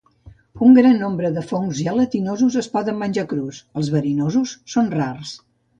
[0.67, 5.39] Un gran nombre de fongs gelatinosos es poden menjar crus; els verinosos són rars.